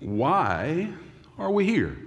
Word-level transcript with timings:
Why 0.00 0.90
are 1.38 1.50
we 1.50 1.64
here? 1.64 2.03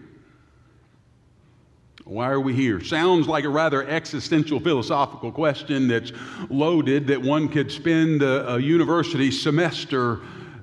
Why 2.07 2.29
are 2.29 2.39
we 2.39 2.53
here? 2.53 2.81
Sounds 2.81 3.27
like 3.27 3.43
a 3.43 3.49
rather 3.49 3.85
existential 3.85 4.61
philosophical 4.61 5.29
question 5.29 5.89
that's 5.89 6.13
loaded 6.49 7.07
that 7.07 7.21
one 7.21 7.49
could 7.49 7.69
spend 7.69 8.21
a, 8.21 8.53
a 8.53 8.59
university 8.59 9.29
semester 9.29 10.21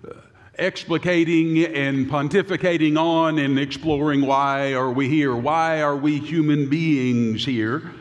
uh, 0.09 0.15
explicating 0.59 1.67
and 1.67 2.09
pontificating 2.09 2.98
on 2.98 3.39
and 3.39 3.59
exploring 3.59 4.25
why 4.25 4.73
are 4.73 4.91
we 4.91 5.07
here? 5.07 5.37
Why 5.37 5.83
are 5.83 5.97
we 5.97 6.19
human 6.19 6.70
beings 6.70 7.45
here? 7.45 7.92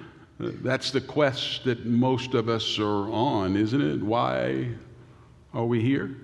Uh, 0.41 0.52
that's 0.61 0.91
the 0.91 1.02
quest 1.02 1.66
that 1.66 1.85
most 1.85 2.35
of 2.35 2.47
us 2.47 2.80
are 2.80 3.11
on, 3.11 3.57
isn't 3.57 3.81
it? 3.81 4.02
Why 4.02 4.69
are 5.53 5.66
we 5.66 5.81
here? 5.81 6.16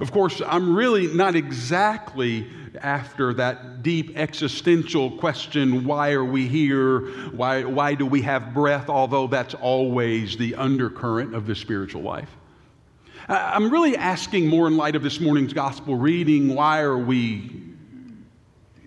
Of 0.00 0.12
course, 0.12 0.42
I'm 0.46 0.74
really 0.74 1.06
not 1.08 1.34
exactly 1.34 2.46
after 2.80 3.34
that 3.34 3.82
deep 3.82 4.16
existential 4.16 5.10
question 5.18 5.84
why 5.84 6.12
are 6.12 6.24
we 6.24 6.46
here? 6.46 7.00
Why, 7.30 7.64
why 7.64 7.94
do 7.94 8.06
we 8.06 8.22
have 8.22 8.54
breath? 8.54 8.88
Although 8.88 9.26
that's 9.26 9.54
always 9.54 10.36
the 10.36 10.54
undercurrent 10.54 11.34
of 11.34 11.46
the 11.46 11.54
spiritual 11.54 12.02
life. 12.02 12.30
I'm 13.28 13.70
really 13.70 13.96
asking 13.96 14.48
more 14.48 14.66
in 14.66 14.76
light 14.76 14.96
of 14.96 15.02
this 15.02 15.20
morning's 15.20 15.52
gospel 15.52 15.96
reading 15.96 16.54
why 16.54 16.80
are 16.80 16.96
we 16.96 17.68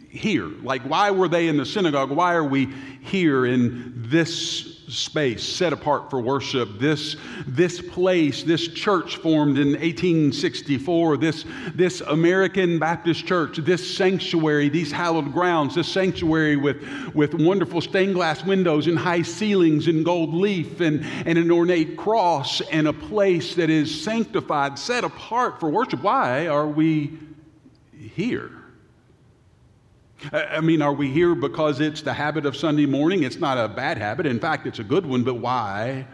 here? 0.09 0.49
Like, 0.63 0.81
why 0.81 1.11
were 1.11 1.27
they 1.27 1.47
in 1.47 1.57
the 1.57 1.65
synagogue? 1.65 2.09
Why 2.09 2.33
are 2.33 2.43
we 2.43 2.67
here 3.01 3.45
in 3.45 3.93
this 3.95 4.80
space 4.91 5.43
set 5.43 5.73
apart 5.73 6.09
for 6.09 6.19
worship, 6.19 6.79
this, 6.79 7.15
this 7.47 7.81
place, 7.81 8.43
this 8.43 8.67
church 8.67 9.17
formed 9.17 9.57
in 9.57 9.69
1864, 9.69 11.17
this, 11.17 11.45
this 11.73 12.01
American 12.01 12.79
Baptist 12.79 13.25
church, 13.25 13.57
this 13.57 13.95
sanctuary, 13.95 14.69
these 14.69 14.91
hallowed 14.91 15.31
grounds, 15.33 15.75
this 15.75 15.87
sanctuary 15.87 16.57
with, 16.57 16.83
with 17.13 17.33
wonderful 17.33 17.81
stained 17.81 18.13
glass 18.13 18.43
windows 18.43 18.87
and 18.87 18.97
high 18.97 19.21
ceilings 19.21 19.87
and 19.87 20.05
gold 20.05 20.33
leaf 20.33 20.81
and, 20.81 21.05
and 21.25 21.37
an 21.37 21.51
ornate 21.51 21.97
cross 21.97 22.61
and 22.71 22.87
a 22.87 22.93
place 22.93 23.55
that 23.55 23.69
is 23.69 24.03
sanctified, 24.03 24.77
set 24.77 25.03
apart 25.03 25.59
for 25.59 25.69
worship. 25.69 26.03
Why 26.03 26.47
are 26.47 26.67
we 26.67 27.17
here? 27.97 28.60
I 30.31 30.61
mean, 30.61 30.81
are 30.81 30.93
we 30.93 31.09
here 31.09 31.33
because 31.33 31.79
it's 31.79 32.01
the 32.01 32.13
habit 32.13 32.45
of 32.45 32.55
Sunday 32.55 32.85
morning? 32.85 33.23
It's 33.23 33.39
not 33.39 33.57
a 33.57 33.67
bad 33.67 33.97
habit. 33.97 34.25
In 34.25 34.39
fact, 34.39 34.67
it's 34.67 34.79
a 34.79 34.83
good 34.83 35.05
one, 35.05 35.23
but 35.23 35.35
why 35.35 36.05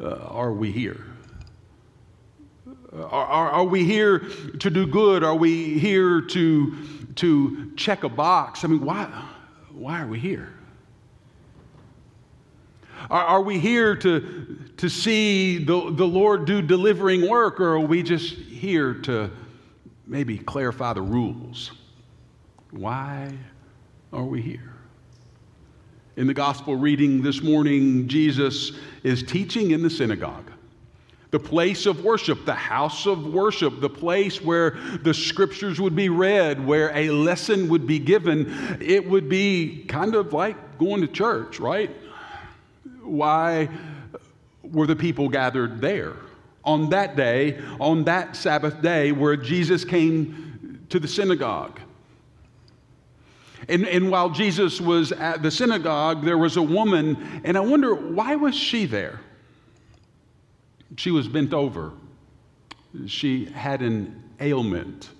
uh, 0.00 0.16
are 0.16 0.52
we 0.52 0.70
here? 0.70 1.04
Are, 2.92 3.04
are, 3.04 3.50
are, 3.50 3.64
we 3.64 3.84
here 3.84 4.18
to 4.58 4.70
do 4.70 4.86
good? 4.86 5.22
Are 5.24 5.34
we 5.34 5.78
here 5.78 6.20
to, 6.20 6.76
to 7.16 7.72
check 7.76 8.04
a 8.04 8.08
box? 8.08 8.64
I 8.64 8.68
mean, 8.68 8.80
why, 8.80 9.06
why 9.72 10.02
are 10.02 10.06
we 10.06 10.18
here? 10.18 10.52
Are, 13.10 13.24
are 13.24 13.42
we 13.42 13.58
here 13.58 13.96
to, 13.96 14.58
to 14.76 14.88
see 14.90 15.58
the, 15.58 15.90
the 15.92 16.06
Lord 16.06 16.44
do 16.44 16.60
delivering 16.60 17.28
work, 17.28 17.60
or 17.60 17.74
are 17.74 17.80
we 17.80 18.02
just 18.02 18.34
here 18.34 18.94
to 18.94 19.30
maybe 20.06 20.36
clarify 20.38 20.92
the 20.92 21.02
rules? 21.02 21.72
Why 22.70 23.32
are 24.12 24.24
we 24.24 24.42
here? 24.42 24.74
In 26.16 26.26
the 26.26 26.34
gospel 26.34 26.76
reading 26.76 27.22
this 27.22 27.42
morning, 27.42 28.08
Jesus 28.08 28.72
is 29.02 29.22
teaching 29.22 29.70
in 29.70 29.82
the 29.82 29.88
synagogue, 29.88 30.50
the 31.30 31.38
place 31.38 31.86
of 31.86 32.04
worship, 32.04 32.44
the 32.44 32.54
house 32.54 33.06
of 33.06 33.32
worship, 33.32 33.80
the 33.80 33.88
place 33.88 34.42
where 34.42 34.72
the 35.02 35.14
scriptures 35.14 35.80
would 35.80 35.96
be 35.96 36.10
read, 36.10 36.66
where 36.66 36.94
a 36.94 37.08
lesson 37.10 37.68
would 37.70 37.86
be 37.86 37.98
given. 37.98 38.78
It 38.82 39.08
would 39.08 39.30
be 39.30 39.84
kind 39.88 40.14
of 40.14 40.34
like 40.34 40.78
going 40.78 41.00
to 41.00 41.08
church, 41.08 41.60
right? 41.60 41.90
Why 43.02 43.70
were 44.62 44.86
the 44.86 44.96
people 44.96 45.30
gathered 45.30 45.80
there? 45.80 46.16
On 46.64 46.90
that 46.90 47.16
day, 47.16 47.62
on 47.80 48.04
that 48.04 48.36
Sabbath 48.36 48.82
day, 48.82 49.12
where 49.12 49.36
Jesus 49.36 49.86
came 49.86 50.84
to 50.90 51.00
the 51.00 51.08
synagogue. 51.08 51.80
And, 53.68 53.86
and 53.86 54.10
while 54.10 54.30
Jesus 54.30 54.80
was 54.80 55.12
at 55.12 55.42
the 55.42 55.50
synagogue, 55.50 56.24
there 56.24 56.38
was 56.38 56.56
a 56.56 56.62
woman, 56.62 57.42
and 57.44 57.56
I 57.56 57.60
wonder 57.60 57.94
why 57.94 58.34
was 58.34 58.54
she 58.54 58.86
there? 58.86 59.20
She 60.96 61.10
was 61.10 61.28
bent 61.28 61.52
over. 61.52 61.92
She 63.06 63.44
had 63.44 63.82
an 63.82 64.22
ailment. 64.40 65.10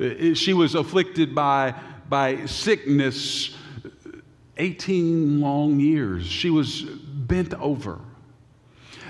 Uh, 0.00 0.34
she 0.34 0.52
was 0.52 0.74
afflicted 0.74 1.34
by, 1.36 1.74
by 2.08 2.46
sickness 2.46 3.54
18 4.56 5.40
long 5.40 5.78
years. 5.78 6.26
She 6.26 6.50
was 6.50 6.82
bent 6.82 7.54
over. 7.54 8.00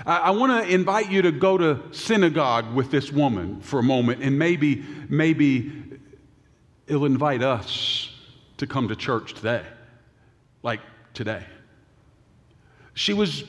I, 0.05 0.17
I 0.17 0.29
want 0.29 0.63
to 0.63 0.71
invite 0.71 1.09
you 1.09 1.23
to 1.23 1.31
go 1.31 1.57
to 1.57 1.81
synagogue 1.91 2.71
with 2.75 2.91
this 2.91 3.11
woman 3.11 3.61
for 3.61 3.79
a 3.79 3.83
moment, 3.83 4.21
and 4.21 4.37
maybe, 4.37 4.85
maybe 5.09 5.71
it'll 6.85 7.05
invite 7.05 7.41
us 7.41 8.09
to 8.59 8.67
come 8.67 8.87
to 8.89 8.95
church 8.95 9.33
today, 9.33 9.63
like 10.63 10.81
today. 11.13 11.43
She 12.93 13.13
was 13.13 13.43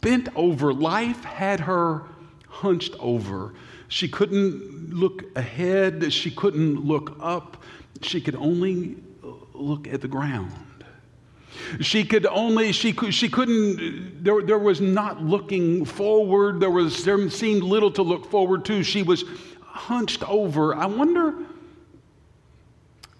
bent 0.00 0.28
over. 0.36 0.74
Life 0.74 1.24
had 1.24 1.60
her 1.60 2.02
hunched 2.48 2.94
over. 2.98 3.54
She 3.88 4.08
couldn't 4.08 4.92
look 4.92 5.24
ahead, 5.36 6.12
she 6.12 6.30
couldn't 6.30 6.84
look 6.84 7.16
up, 7.20 7.62
she 8.02 8.20
could 8.20 8.34
only 8.34 8.96
look 9.54 9.86
at 9.86 10.00
the 10.00 10.08
ground. 10.08 10.52
She 11.80 12.04
could 12.04 12.26
only, 12.26 12.72
she, 12.72 12.92
could, 12.92 13.14
she 13.14 13.28
couldn't, 13.28 14.22
there, 14.22 14.42
there 14.42 14.58
was 14.58 14.80
not 14.80 15.22
looking 15.22 15.84
forward. 15.84 16.60
There, 16.60 16.70
was, 16.70 17.04
there 17.04 17.30
seemed 17.30 17.62
little 17.62 17.90
to 17.92 18.02
look 18.02 18.30
forward 18.30 18.64
to. 18.66 18.82
She 18.82 19.02
was 19.02 19.24
hunched 19.62 20.28
over. 20.28 20.74
I 20.74 20.86
wonder 20.86 21.34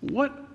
what 0.00 0.45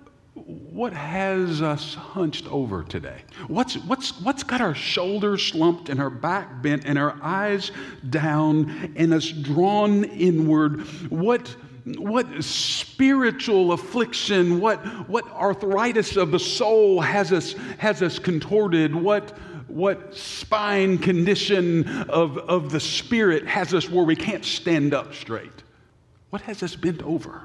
what 0.46 0.92
has 0.92 1.62
us 1.62 1.94
hunched 1.94 2.46
over 2.48 2.82
today? 2.82 3.22
What's, 3.48 3.76
what's, 3.76 4.20
what's 4.20 4.42
got 4.42 4.60
our 4.60 4.74
shoulders 4.74 5.42
slumped 5.42 5.88
and 5.88 6.00
our 6.00 6.10
back 6.10 6.62
bent 6.62 6.84
and 6.84 6.98
our 6.98 7.18
eyes 7.22 7.70
down 8.10 8.92
and 8.96 9.12
us 9.12 9.28
drawn 9.28 10.04
inward? 10.04 10.80
What, 11.10 11.54
what 11.84 12.42
spiritual 12.42 13.72
affliction, 13.72 14.60
what, 14.60 14.80
what 15.08 15.30
arthritis 15.32 16.16
of 16.16 16.30
the 16.30 16.38
soul 16.38 17.00
has 17.00 17.32
us, 17.32 17.54
has 17.78 18.02
us 18.02 18.18
contorted? 18.18 18.94
What, 18.94 19.36
what 19.68 20.14
spine 20.16 20.98
condition 20.98 21.86
of, 22.08 22.38
of 22.38 22.70
the 22.70 22.80
spirit 22.80 23.46
has 23.46 23.74
us 23.74 23.88
where 23.88 24.04
we 24.04 24.16
can't 24.16 24.44
stand 24.44 24.94
up 24.94 25.14
straight? 25.14 25.62
What 26.30 26.42
has 26.42 26.62
us 26.62 26.76
bent 26.76 27.02
over? 27.02 27.42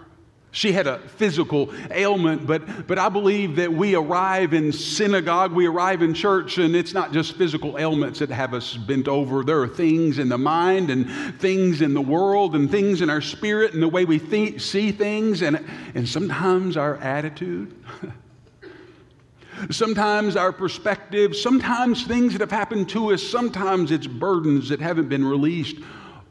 She 0.57 0.72
had 0.72 0.88
a 0.88 0.97
physical 0.97 1.72
ailment, 1.91 2.47
but, 2.47 2.88
but 2.88 2.97
I 2.97 3.09
believe 3.09 3.57
that 3.57 3.72
we 3.72 3.94
arrive 3.94 4.56
in 4.56 4.72
synagogue, 4.72 5.51
we 5.51 5.68
arrive 5.68 6.01
in 6.01 6.16
church, 6.16 6.57
and 6.57 6.75
it's 6.75 6.95
not 6.95 7.13
just 7.13 7.35
physical 7.35 7.78
ailments 7.78 8.18
that 8.18 8.31
have 8.31 8.56
us 8.56 8.75
bent 8.75 9.07
over. 9.07 9.44
There 9.44 9.62
are 9.62 9.67
things 9.67 10.17
in 10.17 10.29
the 10.29 10.38
mind, 10.40 10.90
and 10.90 11.40
things 11.40 11.84
in 11.84 11.93
the 11.93 12.02
world, 12.02 12.55
and 12.55 12.72
things 12.72 13.02
in 13.02 13.09
our 13.11 13.22
spirit, 13.22 13.76
and 13.76 13.84
the 13.84 13.87
way 13.87 14.03
we 14.03 14.17
see 14.58 14.91
things, 14.91 15.43
and, 15.43 15.64
and 15.93 16.09
sometimes 16.09 16.76
our 16.76 16.96
attitude. 16.96 17.76
sometimes 19.70 20.35
our 20.35 20.52
perspective, 20.52 21.35
sometimes 21.35 22.08
things 22.08 22.31
that 22.31 22.41
have 22.41 22.49
happened 22.49 22.90
to 22.90 23.14
us, 23.14 23.22
sometimes 23.22 23.91
it's 23.91 24.08
burdens 24.08 24.70
that 24.70 24.81
haven't 24.81 25.08
been 25.08 25.23
released 25.23 25.76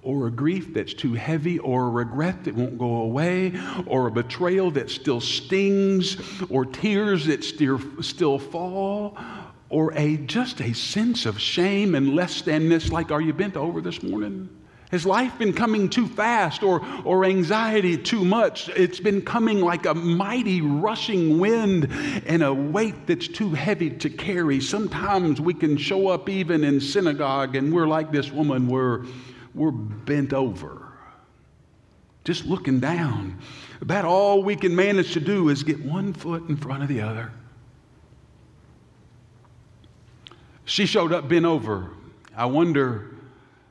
or 0.06 0.28
a 0.28 0.30
grief 0.30 0.72
that's 0.72 0.94
too 0.94 1.14
heavy, 1.14 1.58
or 1.58 1.88
a 1.88 1.90
regret 1.90 2.44
that 2.44 2.54
won't 2.54 2.78
go 2.78 3.02
away, 3.02 3.52
or 3.86 4.06
a 4.06 4.10
betrayal 4.10 4.70
that 4.70 4.88
still 4.88 5.20
stings, 5.20 6.16
or 6.48 6.64
tears 6.64 7.26
that 7.26 7.42
still, 7.42 7.80
still 8.00 8.38
fall, 8.38 9.18
or 9.68 9.92
a 9.94 10.16
just 10.18 10.60
a 10.60 10.72
sense 10.72 11.26
of 11.26 11.40
shame 11.40 11.96
and 11.96 12.14
less 12.14 12.40
thaness, 12.40 12.92
like 12.92 13.10
are 13.10 13.20
you 13.20 13.32
bent 13.32 13.56
over 13.56 13.80
this 13.80 14.00
morning? 14.00 14.48
Has 14.92 15.04
life 15.04 15.36
been 15.36 15.52
coming 15.52 15.88
too 15.88 16.06
fast 16.06 16.62
or, 16.62 16.80
or 17.04 17.24
anxiety 17.24 17.96
too 17.98 18.24
much? 18.24 18.68
It's 18.68 19.00
been 19.00 19.20
coming 19.20 19.60
like 19.60 19.86
a 19.86 19.94
mighty 19.94 20.60
rushing 20.60 21.40
wind 21.40 21.88
and 22.26 22.44
a 22.44 22.54
weight 22.54 23.08
that's 23.08 23.26
too 23.26 23.50
heavy 23.50 23.90
to 23.90 24.08
carry. 24.08 24.60
Sometimes 24.60 25.40
we 25.40 25.54
can 25.54 25.76
show 25.76 26.06
up 26.06 26.28
even 26.28 26.62
in 26.62 26.80
synagogue 26.80 27.56
and 27.56 27.74
we're 27.74 27.88
like 27.88 28.12
this 28.12 28.30
woman, 28.30 28.68
we're 28.68 29.04
we're 29.56 29.70
bent 29.70 30.32
over. 30.32 30.82
just 32.24 32.44
looking 32.44 32.80
down. 32.80 33.38
About 33.80 34.04
all 34.04 34.42
we 34.42 34.56
can 34.56 34.74
manage 34.74 35.12
to 35.12 35.20
do 35.20 35.48
is 35.48 35.62
get 35.62 35.84
one 35.84 36.12
foot 36.12 36.48
in 36.48 36.56
front 36.56 36.82
of 36.82 36.88
the 36.88 37.00
other. 37.00 37.30
She 40.64 40.86
showed 40.86 41.12
up 41.12 41.28
bent 41.28 41.44
over. 41.44 41.90
I 42.36 42.46
wonder 42.46 43.14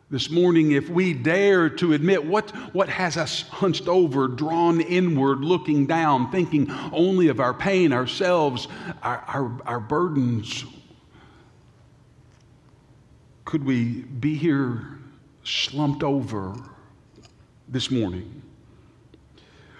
this 0.09 0.29
morning 0.29 0.71
if 0.71 0.87
we 0.87 1.13
dare 1.13 1.69
to 1.69 1.91
admit 1.91 2.23
what, 2.25 2.51
what 2.73 2.87
has 2.87 3.17
us 3.17 3.41
hunched 3.41 3.89
over, 3.89 4.29
drawn 4.29 4.79
inward, 4.79 5.39
looking 5.39 5.85
down, 5.85 6.31
thinking 6.31 6.71
only 6.93 7.27
of 7.27 7.41
our 7.41 7.53
pain, 7.53 7.91
ourselves, 7.91 8.69
our, 9.03 9.17
our, 9.27 9.61
our 9.65 9.79
burdens. 9.81 10.63
Could 13.43 13.65
we 13.65 14.03
be 14.03 14.35
here 14.35 14.95
slumped 15.45 16.03
over 16.03 16.55
this 17.67 17.89
morning? 17.89 18.41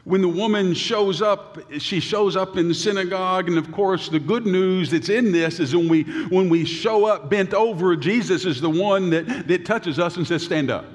when 0.06 0.22
the 0.22 0.30
woman 0.30 0.74
shows 0.76 1.22
up, 1.22 1.58
she 1.80 2.00
shows 2.00 2.36
up 2.36 2.58
in 2.58 2.68
the 2.68 2.74
synagogue. 2.76 3.50
And 3.50 3.58
of 3.58 3.72
course, 3.72 4.08
the 4.08 4.20
good 4.20 4.46
news 4.46 4.92
that's 4.92 5.10
in 5.10 5.32
this 5.32 5.60
is 5.60 5.76
when 5.76 5.90
we, 5.90 6.04
when 6.30 6.48
we 6.48 6.64
show 6.64 7.06
up 7.06 7.30
bent 7.30 7.54
over, 7.56 7.96
Jesus 7.96 8.46
is 8.46 8.62
the 8.62 8.70
one 8.70 9.10
that, 9.10 9.48
that 9.48 9.66
touches 9.66 9.98
us 9.98 10.16
and 10.18 10.26
says, 10.26 10.44
Stand 10.44 10.70
up. 10.70 10.86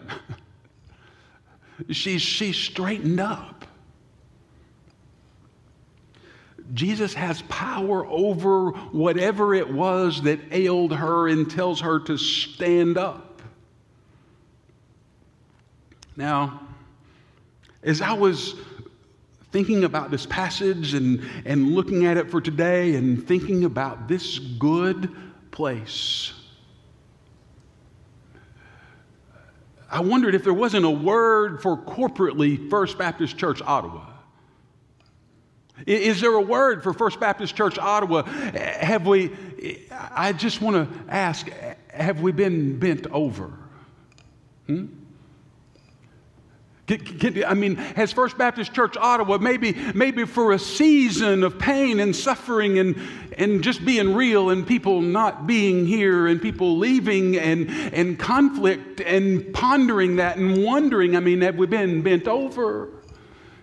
she's, 1.91 2.23
she's 2.23 2.57
straightened 2.57 3.19
up. 3.19 3.65
Jesus 6.73 7.13
has 7.15 7.43
power 7.43 8.07
over 8.07 8.71
whatever 8.71 9.55
it 9.55 9.69
was 9.69 10.23
that 10.23 10.39
ailed 10.53 10.95
her 10.95 11.27
and 11.27 11.51
tells 11.51 11.81
her 11.81 11.99
to 11.99 12.17
stand 12.17 12.97
up. 12.97 13.30
Now, 16.17 16.61
as 17.83 18.01
I 18.01 18.13
was 18.13 18.55
thinking 19.53 19.85
about 19.85 20.11
this 20.11 20.27
passage 20.27 20.95
and, 20.95 21.29
and 21.45 21.73
looking 21.73 22.07
at 22.07 22.17
it 22.17 22.31
for 22.31 22.41
today 22.41 22.95
and 22.95 23.27
thinking 23.27 23.65
about 23.65 24.07
this 24.07 24.39
good 24.39 25.11
place. 25.51 26.33
I 29.91 30.01
wondered 30.01 30.37
if 30.37 30.45
there 30.45 30.55
wasn't 30.55 30.85
a 30.85 30.91
word 30.91 31.61
for 31.61 31.77
corporately 31.77 32.71
First 32.71 32.97
Baptist 32.97 33.37
Church 33.37 33.61
Ottawa. 33.61 34.07
Is 35.85 36.21
there 36.21 36.35
a 36.35 36.41
word 36.41 36.83
for 36.83 36.93
First 36.93 37.19
Baptist 37.19 37.57
Church 37.57 37.77
Ottawa? 37.77 38.23
Have 38.23 39.07
we, 39.07 39.33
I 39.91 40.33
just 40.33 40.61
want 40.61 40.77
to 40.77 41.13
ask, 41.13 41.49
have 41.89 42.21
we 42.21 42.31
been 42.31 42.79
bent 42.79 43.09
over? 43.09 43.53
Hmm? 44.67 44.87
I 47.47 47.55
mean, 47.55 47.77
has 47.77 48.13
First 48.13 48.37
Baptist 48.37 48.73
Church 48.73 48.97
Ottawa 48.97 49.39
maybe, 49.39 49.73
maybe 49.95 50.25
for 50.25 50.53
a 50.53 50.59
season 50.59 51.45
of 51.45 51.59
pain 51.59 52.01
and 52.01 52.15
suffering 52.15 52.79
and, 52.79 52.97
and 53.39 53.63
just 53.63 53.85
being 53.85 54.15
real 54.15 54.51
and 54.51 54.67
people 54.67 55.01
not 55.01 55.47
being 55.47 55.87
here 55.87 56.27
and 56.27 56.41
people 56.41 56.79
leaving 56.79 57.37
and, 57.37 57.71
and 57.71 58.19
conflict 58.19 59.01
and 59.01 59.53
pondering 59.53 60.17
that 60.17 60.37
and 60.37 60.65
wondering, 60.65 61.17
I 61.17 61.21
mean, 61.21 61.41
have 61.43 61.57
we 61.57 61.67
been 61.67 62.03
bent 62.03 62.27
over? 62.27 62.89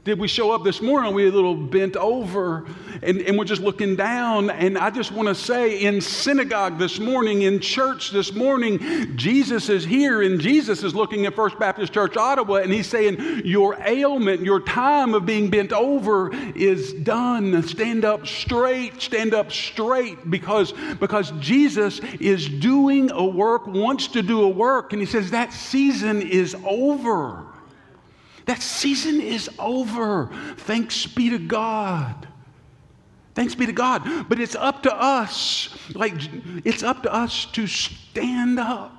Did 0.07 0.19
we 0.19 0.29
show 0.29 0.51
up 0.51 0.63
this 0.63 0.81
morning? 0.81 1.13
We 1.13 1.27
a 1.27 1.31
little 1.31 1.53
bent 1.53 1.97
over 1.97 2.65
and, 3.03 3.19
and 3.19 3.37
we're 3.37 3.43
just 3.43 3.61
looking 3.61 3.97
down. 3.97 4.49
And 4.49 4.77
I 4.77 4.89
just 4.89 5.11
want 5.11 5.27
to 5.27 5.35
say 5.35 5.81
in 5.81 5.99
synagogue 5.99 6.79
this 6.79 6.97
morning, 6.97 7.41
in 7.41 7.59
church 7.59 8.11
this 8.11 8.31
morning, 8.31 9.17
Jesus 9.17 9.67
is 9.67 9.83
here 9.83 10.21
and 10.21 10.39
Jesus 10.39 10.81
is 10.81 10.95
looking 10.95 11.25
at 11.25 11.35
First 11.35 11.59
Baptist 11.59 11.91
Church 11.91 12.15
Ottawa 12.15 12.59
and 12.59 12.71
he's 12.71 12.87
saying, 12.87 13.41
Your 13.43 13.75
ailment, 13.85 14.43
your 14.43 14.61
time 14.61 15.13
of 15.13 15.25
being 15.25 15.49
bent 15.49 15.73
over 15.73 16.31
is 16.55 16.93
done. 16.93 17.61
Stand 17.63 18.05
up 18.05 18.25
straight, 18.25 19.01
stand 19.01 19.33
up 19.33 19.51
straight 19.51 20.31
because, 20.31 20.73
because 21.01 21.31
Jesus 21.41 21.99
is 22.21 22.47
doing 22.47 23.11
a 23.11 23.25
work, 23.25 23.67
wants 23.67 24.07
to 24.07 24.21
do 24.21 24.43
a 24.43 24.49
work, 24.49 24.93
and 24.93 25.01
he 25.01 25.05
says 25.05 25.31
that 25.31 25.51
season 25.51 26.21
is 26.21 26.55
over. 26.63 27.45
That 28.47 28.61
season 28.61 29.21
is 29.21 29.49
over. 29.59 30.31
Thanks 30.57 31.05
be 31.05 31.29
to 31.29 31.37
God. 31.37 32.27
Thanks 33.35 33.53
be 33.53 33.67
to 33.67 33.73
God. 33.73 34.27
But 34.27 34.39
it's 34.39 34.55
up 34.55 34.81
to 34.83 34.95
us, 34.95 35.69
like, 35.93 36.13
it's 36.65 36.81
up 36.81 37.03
to 37.03 37.13
us 37.13 37.45
to 37.51 37.67
stand 37.67 38.59
up 38.59 38.96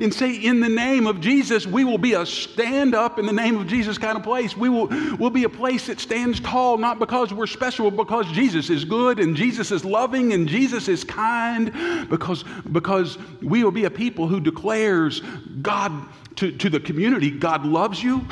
and 0.00 0.12
say, 0.12 0.34
in 0.34 0.60
the 0.60 0.68
name 0.68 1.06
of 1.06 1.20
Jesus, 1.20 1.66
we 1.66 1.84
will 1.84 1.98
be 1.98 2.14
a 2.14 2.26
stand 2.26 2.94
up 2.94 3.18
in 3.18 3.26
the 3.26 3.32
name 3.32 3.56
of 3.56 3.66
Jesus 3.66 3.98
kind 3.98 4.16
of 4.16 4.22
place. 4.22 4.56
We 4.56 4.68
will 4.68 4.88
we'll 5.18 5.30
be 5.30 5.44
a 5.44 5.48
place 5.48 5.86
that 5.86 6.00
stands 6.00 6.40
tall, 6.40 6.78
not 6.78 6.98
because 6.98 7.32
we're 7.32 7.46
special, 7.46 7.90
but 7.90 8.04
because 8.04 8.30
Jesus 8.32 8.70
is 8.70 8.84
good 8.84 9.18
and 9.18 9.36
Jesus 9.36 9.70
is 9.70 9.84
loving 9.84 10.32
and 10.32 10.48
Jesus 10.48 10.88
is 10.88 11.04
kind, 11.04 11.72
because, 12.08 12.44
because 12.72 13.18
we 13.42 13.64
will 13.64 13.70
be 13.70 13.84
a 13.84 13.90
people 13.90 14.26
who 14.26 14.40
declares 14.40 15.20
God 15.62 15.92
to, 16.36 16.52
to 16.52 16.70
the 16.70 16.80
community 16.80 17.30
God 17.30 17.66
loves 17.66 18.02
you, 18.02 18.26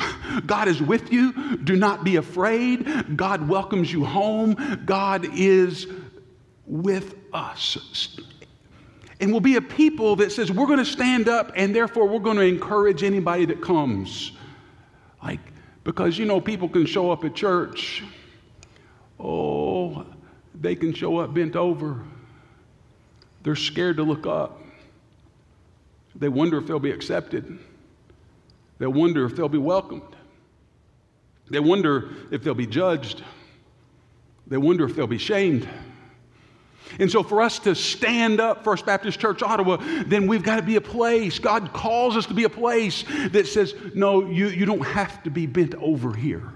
God 0.45 0.67
is 0.67 0.81
with 0.81 1.11
you, 1.11 1.57
do 1.57 1.75
not 1.75 2.03
be 2.03 2.15
afraid, 2.15 3.17
God 3.17 3.47
welcomes 3.47 3.91
you 3.91 4.03
home, 4.05 4.81
God 4.85 5.27
is 5.37 5.87
with 6.65 7.15
us. 7.33 8.19
And 9.19 9.31
we'll 9.31 9.41
be 9.41 9.57
a 9.57 9.61
people 9.61 10.15
that 10.17 10.31
says 10.31 10.51
we're 10.51 10.67
going 10.67 10.79
to 10.79 10.85
stand 10.85 11.27
up 11.27 11.51
and 11.55 11.75
therefore 11.75 12.07
we're 12.07 12.19
going 12.19 12.37
to 12.37 12.43
encourage 12.43 13.03
anybody 13.03 13.45
that 13.45 13.61
comes. 13.61 14.31
Like, 15.21 15.41
because 15.83 16.17
you 16.17 16.25
know, 16.25 16.39
people 16.39 16.69
can 16.69 16.85
show 16.85 17.11
up 17.11 17.25
at 17.25 17.35
church. 17.35 18.03
Oh, 19.19 20.05
they 20.55 20.75
can 20.75 20.93
show 20.93 21.17
up 21.17 21.33
bent 21.33 21.55
over. 21.55 22.01
They're 23.43 23.55
scared 23.55 23.97
to 23.97 24.03
look 24.03 24.25
up. 24.25 24.61
They 26.15 26.29
wonder 26.29 26.57
if 26.57 26.67
they'll 26.67 26.79
be 26.79 26.91
accepted. 26.91 27.59
They 28.77 28.87
wonder 28.87 29.25
if 29.25 29.35
they'll 29.35 29.49
be 29.49 29.57
welcomed. 29.57 30.15
They 31.49 31.59
wonder 31.59 32.11
if 32.31 32.43
they'll 32.43 32.53
be 32.53 32.67
judged. 32.67 33.23
They 34.47 34.57
wonder 34.57 34.85
if 34.85 34.95
they'll 34.95 35.07
be 35.07 35.17
shamed. 35.17 35.67
And 36.99 37.11
so, 37.11 37.23
for 37.23 37.41
us 37.41 37.59
to 37.59 37.75
stand 37.75 38.39
up, 38.39 38.63
First 38.63 38.85
Baptist 38.85 39.19
Church 39.19 39.43
Ottawa, 39.43 39.77
then 40.05 40.27
we've 40.27 40.43
got 40.43 40.55
to 40.55 40.61
be 40.61 40.75
a 40.75 40.81
place. 40.81 41.37
God 41.37 41.71
calls 41.71 42.17
us 42.17 42.25
to 42.27 42.33
be 42.33 42.45
a 42.45 42.49
place 42.49 43.03
that 43.31 43.47
says, 43.47 43.75
no, 43.93 44.27
you, 44.27 44.47
you 44.47 44.65
don't 44.65 44.85
have 44.85 45.21
to 45.23 45.29
be 45.29 45.45
bent 45.45 45.75
over 45.75 46.13
here. 46.13 46.51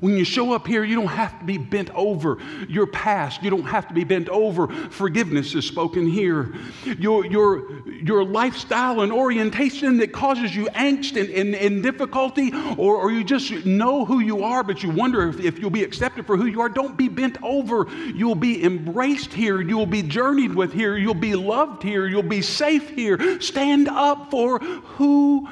When 0.00 0.16
you 0.16 0.24
show 0.24 0.52
up 0.52 0.66
here, 0.66 0.84
you 0.84 0.94
don't 0.94 1.06
have 1.06 1.38
to 1.38 1.44
be 1.44 1.58
bent 1.58 1.90
over 1.94 2.38
your 2.68 2.86
past. 2.86 3.42
You 3.42 3.50
don't 3.50 3.64
have 3.64 3.88
to 3.88 3.94
be 3.94 4.04
bent 4.04 4.28
over. 4.28 4.68
Forgiveness 4.68 5.54
is 5.54 5.66
spoken 5.66 6.06
here. 6.06 6.54
Your, 6.84 7.26
your, 7.26 7.88
your 7.88 8.24
lifestyle 8.24 9.00
and 9.00 9.12
orientation 9.12 9.98
that 9.98 10.12
causes 10.12 10.54
you 10.54 10.66
angst 10.66 11.20
and, 11.20 11.30
and, 11.30 11.54
and 11.54 11.82
difficulty, 11.82 12.52
or, 12.76 12.96
or 12.96 13.10
you 13.10 13.24
just 13.24 13.66
know 13.66 14.04
who 14.04 14.20
you 14.20 14.44
are, 14.44 14.62
but 14.62 14.82
you 14.82 14.90
wonder 14.90 15.28
if, 15.28 15.40
if 15.40 15.58
you'll 15.58 15.70
be 15.70 15.82
accepted 15.82 16.26
for 16.26 16.36
who 16.36 16.46
you 16.46 16.60
are, 16.60 16.68
don't 16.68 16.96
be 16.96 17.08
bent 17.08 17.36
over. 17.42 17.86
You'll 18.14 18.34
be 18.34 18.62
embraced 18.64 19.32
here. 19.32 19.60
You'll 19.60 19.86
be 19.86 20.02
journeyed 20.02 20.54
with 20.54 20.72
here. 20.72 20.96
You'll 20.96 21.14
be 21.14 21.34
loved 21.34 21.82
here. 21.82 22.06
You'll 22.06 22.22
be 22.22 22.42
safe 22.42 22.90
here. 22.90 23.40
Stand 23.40 23.88
up 23.88 24.30
for 24.30 24.58
who 24.58 25.48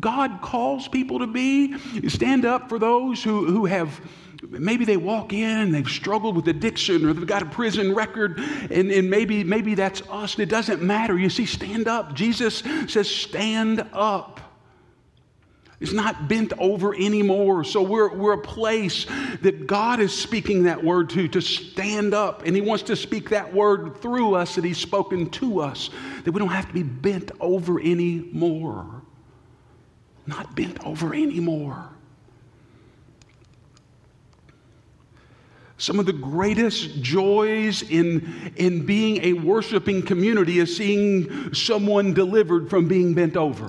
God 0.00 0.40
calls 0.42 0.88
people 0.88 1.20
to 1.20 1.26
be. 1.26 1.76
Stand 2.08 2.44
up 2.44 2.68
for 2.68 2.78
those 2.78 3.22
who, 3.22 3.46
who 3.46 3.66
have 3.66 4.00
maybe 4.42 4.84
they 4.84 4.96
walk 4.96 5.32
in 5.32 5.58
and 5.58 5.74
they've 5.74 5.88
struggled 5.88 6.36
with 6.36 6.48
addiction 6.48 7.04
or 7.04 7.12
they've 7.12 7.26
got 7.26 7.42
a 7.42 7.46
prison 7.46 7.94
record 7.94 8.38
and, 8.38 8.90
and 8.90 9.10
maybe 9.10 9.42
maybe 9.42 9.74
that's 9.74 10.02
us 10.10 10.38
it 10.38 10.48
doesn't 10.48 10.82
matter 10.82 11.18
you 11.18 11.30
see 11.30 11.46
stand 11.46 11.88
up 11.88 12.14
jesus 12.14 12.62
says 12.86 13.08
stand 13.08 13.84
up 13.94 14.40
it's 15.78 15.92
not 15.92 16.26
bent 16.26 16.54
over 16.58 16.94
anymore. 16.94 17.62
So 17.62 17.82
we're, 17.82 18.14
we're 18.14 18.32
a 18.32 18.38
place 18.38 19.04
that 19.42 19.66
God 19.66 20.00
is 20.00 20.16
speaking 20.16 20.62
that 20.62 20.82
word 20.82 21.10
to, 21.10 21.28
to 21.28 21.42
stand 21.42 22.14
up. 22.14 22.44
And 22.46 22.56
He 22.56 22.62
wants 22.62 22.84
to 22.84 22.96
speak 22.96 23.28
that 23.30 23.52
word 23.52 23.98
through 23.98 24.36
us 24.36 24.54
that 24.54 24.64
He's 24.64 24.78
spoken 24.78 25.28
to 25.32 25.60
us, 25.60 25.90
that 26.24 26.32
we 26.32 26.38
don't 26.38 26.48
have 26.48 26.68
to 26.68 26.72
be 26.72 26.82
bent 26.82 27.30
over 27.40 27.78
anymore 27.78 29.02
not 30.26 30.54
bent 30.56 30.84
over 30.84 31.14
anymore. 31.14 31.90
Some 35.78 35.98
of 35.98 36.06
the 36.06 36.12
greatest 36.12 37.02
joys 37.02 37.82
in, 37.82 38.52
in 38.56 38.86
being 38.86 39.22
a 39.22 39.34
worshiping 39.34 40.02
community 40.02 40.58
is 40.58 40.74
seeing 40.74 41.52
someone 41.52 42.14
delivered 42.14 42.70
from 42.70 42.88
being 42.88 43.12
bent 43.12 43.36
over. 43.36 43.68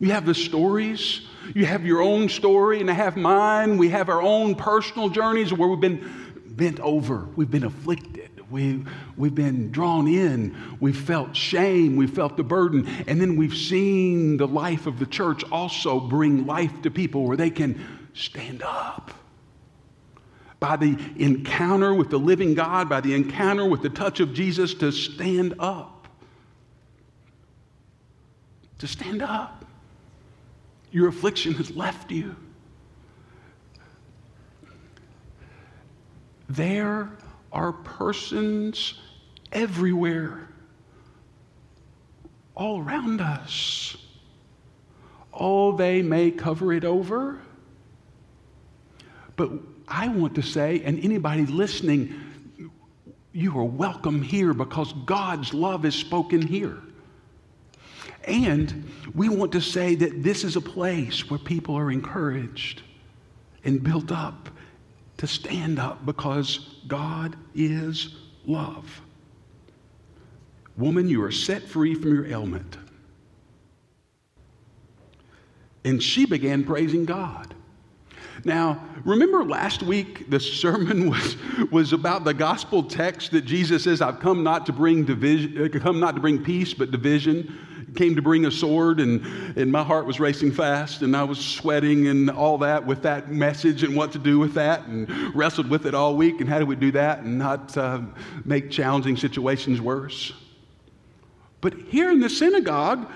You 0.00 0.12
have 0.12 0.24
the 0.24 0.34
stories, 0.34 1.22
you 1.54 1.66
have 1.66 1.84
your 1.84 2.00
own 2.00 2.28
story, 2.28 2.80
and 2.80 2.90
I 2.90 2.94
have 2.94 3.16
mine. 3.16 3.78
We 3.78 3.88
have 3.90 4.08
our 4.08 4.22
own 4.22 4.54
personal 4.54 5.08
journeys 5.08 5.52
where 5.52 5.68
we've 5.68 5.80
been 5.80 6.34
bent 6.46 6.80
over, 6.80 7.28
we've 7.36 7.50
been 7.50 7.64
afflicted, 7.64 8.27
We, 8.50 8.84
we've 9.16 9.34
been 9.34 9.70
drawn 9.70 10.08
in. 10.08 10.56
We've 10.80 10.98
felt 10.98 11.36
shame. 11.36 11.96
We've 11.96 12.12
felt 12.12 12.36
the 12.36 12.44
burden. 12.44 12.86
And 13.06 13.20
then 13.20 13.36
we've 13.36 13.56
seen 13.56 14.38
the 14.38 14.48
life 14.48 14.86
of 14.86 14.98
the 14.98 15.06
church 15.06 15.44
also 15.52 16.00
bring 16.00 16.46
life 16.46 16.82
to 16.82 16.90
people 16.90 17.24
where 17.24 17.36
they 17.36 17.50
can 17.50 17.84
stand 18.14 18.62
up. 18.62 19.12
By 20.60 20.76
the 20.76 20.98
encounter 21.16 21.94
with 21.94 22.10
the 22.10 22.18
living 22.18 22.54
God, 22.54 22.88
by 22.88 23.00
the 23.00 23.14
encounter 23.14 23.66
with 23.66 23.82
the 23.82 23.90
touch 23.90 24.18
of 24.20 24.32
Jesus, 24.32 24.74
to 24.74 24.90
stand 24.90 25.54
up. 25.58 26.08
To 28.78 28.86
stand 28.86 29.22
up. 29.22 29.64
Your 30.90 31.08
affliction 31.08 31.54
has 31.54 31.70
left 31.70 32.10
you. 32.10 32.34
There 36.48 37.10
are 37.52 37.72
persons 37.72 38.94
everywhere, 39.52 40.48
all 42.54 42.80
around 42.80 43.20
us. 43.20 43.96
Oh, 45.32 45.76
they 45.76 46.02
may 46.02 46.30
cover 46.30 46.72
it 46.72 46.84
over. 46.84 47.38
But 49.36 49.50
I 49.86 50.08
want 50.08 50.34
to 50.34 50.42
say, 50.42 50.82
and 50.84 51.02
anybody 51.02 51.46
listening, 51.46 52.12
you 53.32 53.56
are 53.58 53.64
welcome 53.64 54.20
here 54.20 54.52
because 54.52 54.92
God's 55.06 55.54
love 55.54 55.84
is 55.84 55.94
spoken 55.94 56.42
here. 56.42 56.78
And 58.24 58.90
we 59.14 59.28
want 59.28 59.52
to 59.52 59.60
say 59.60 59.94
that 59.94 60.22
this 60.22 60.44
is 60.44 60.56
a 60.56 60.60
place 60.60 61.30
where 61.30 61.38
people 61.38 61.76
are 61.76 61.90
encouraged 61.90 62.82
and 63.64 63.82
built 63.82 64.12
up 64.12 64.50
to 65.18 65.26
stand 65.26 65.78
up 65.78 66.06
because 66.06 66.76
God 66.86 67.36
is 67.54 68.14
love. 68.46 69.02
Woman, 70.76 71.08
you 71.08 71.22
are 71.24 71.32
set 71.32 71.62
free 71.62 71.94
from 71.94 72.14
your 72.14 72.26
ailment. 72.26 72.78
And 75.84 76.02
she 76.02 76.24
began 76.24 76.64
praising 76.64 77.04
God. 77.04 77.54
Now, 78.44 78.84
remember 79.04 79.44
last 79.44 79.82
week 79.82 80.30
the 80.30 80.38
sermon 80.38 81.10
was, 81.10 81.36
was 81.72 81.92
about 81.92 82.24
the 82.24 82.34
gospel 82.34 82.84
text 82.84 83.32
that 83.32 83.44
Jesus 83.44 83.84
says, 83.84 84.00
I've 84.00 84.20
come 84.20 84.44
not 84.44 84.66
to 84.66 84.72
bring 84.72 85.04
division, 85.04 85.64
uh, 85.74 85.78
come 85.80 85.98
not 85.98 86.14
to 86.14 86.20
bring 86.20 86.44
peace, 86.44 86.72
but 86.72 86.92
division 86.92 87.58
came 87.98 88.14
to 88.14 88.22
bring 88.22 88.46
a 88.46 88.50
sword, 88.50 89.00
and, 89.00 89.26
and 89.58 89.72
my 89.72 89.82
heart 89.82 90.06
was 90.06 90.20
racing 90.20 90.52
fast, 90.52 91.02
and 91.02 91.16
I 91.16 91.24
was 91.24 91.38
sweating 91.44 92.06
and 92.06 92.30
all 92.30 92.56
that 92.58 92.86
with 92.86 93.02
that 93.02 93.28
message 93.28 93.82
and 93.82 93.96
what 93.96 94.12
to 94.12 94.20
do 94.20 94.38
with 94.38 94.54
that, 94.54 94.86
and 94.86 95.34
wrestled 95.34 95.68
with 95.68 95.84
it 95.84 95.94
all 95.94 96.14
week. 96.14 96.40
And 96.40 96.48
how 96.48 96.60
do 96.60 96.64
we 96.64 96.76
do 96.76 96.92
that 96.92 97.18
and 97.20 97.36
not 97.36 97.76
uh, 97.76 98.00
make 98.44 98.70
challenging 98.70 99.16
situations 99.16 99.80
worse? 99.80 100.32
But 101.60 101.74
here 101.88 102.12
in 102.12 102.20
the 102.20 102.30
synagogue 102.30 103.10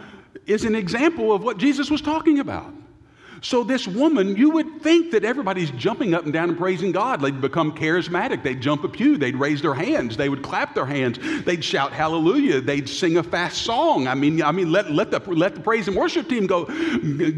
is 0.46 0.64
an 0.64 0.74
example 0.74 1.32
of 1.32 1.44
what 1.44 1.58
Jesus 1.58 1.88
was 1.88 2.02
talking 2.02 2.40
about. 2.40 2.74
So, 3.44 3.64
this 3.64 3.88
woman, 3.88 4.36
you 4.36 4.50
would 4.50 4.80
think 4.82 5.10
that 5.10 5.24
everybody's 5.24 5.72
jumping 5.72 6.14
up 6.14 6.22
and 6.22 6.32
down 6.32 6.50
and 6.50 6.56
praising 6.56 6.92
God. 6.92 7.20
They'd 7.20 7.40
become 7.40 7.72
charismatic. 7.72 8.44
They'd 8.44 8.60
jump 8.60 8.84
a 8.84 8.88
pew. 8.88 9.18
They'd 9.18 9.34
raise 9.34 9.60
their 9.60 9.74
hands. 9.74 10.16
They 10.16 10.28
would 10.28 10.44
clap 10.44 10.76
their 10.76 10.86
hands. 10.86 11.18
They'd 11.44 11.64
shout 11.64 11.92
hallelujah. 11.92 12.60
They'd 12.60 12.88
sing 12.88 13.16
a 13.16 13.22
fast 13.22 13.62
song. 13.62 14.06
I 14.06 14.14
mean, 14.14 14.40
I 14.44 14.52
mean 14.52 14.70
let, 14.70 14.92
let, 14.92 15.10
the, 15.10 15.18
let 15.32 15.56
the 15.56 15.60
praise 15.60 15.88
and 15.88 15.96
worship 15.96 16.28
team 16.28 16.46
go, 16.46 16.66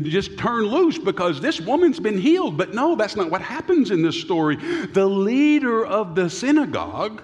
just 0.02 0.36
turn 0.36 0.64
loose 0.64 0.98
because 0.98 1.40
this 1.40 1.58
woman's 1.58 1.98
been 1.98 2.18
healed. 2.18 2.58
But 2.58 2.74
no, 2.74 2.96
that's 2.96 3.16
not 3.16 3.30
what 3.30 3.40
happens 3.40 3.90
in 3.90 4.02
this 4.02 4.20
story. 4.20 4.56
The 4.56 5.06
leader 5.06 5.86
of 5.86 6.14
the 6.14 6.28
synagogue, 6.28 7.22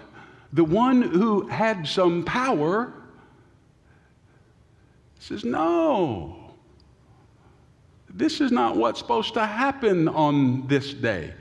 the 0.54 0.64
one 0.64 1.02
who 1.02 1.46
had 1.48 1.86
some 1.86 2.24
power, 2.24 2.94
says, 5.18 5.44
No. 5.44 6.39
This 8.20 8.42
is 8.42 8.52
not 8.52 8.76
what's 8.76 8.98
supposed 8.98 9.32
to 9.32 9.46
happen 9.46 10.06
on 10.06 10.66
this 10.66 10.92
day. 10.92 11.32